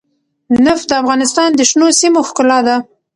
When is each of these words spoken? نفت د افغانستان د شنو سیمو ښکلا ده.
نفت 0.65 0.85
د 0.89 0.91
افغانستان 1.01 1.49
د 1.55 1.61
شنو 1.69 1.87
سیمو 1.99 2.21
ښکلا 2.27 2.59
ده. 2.67 2.75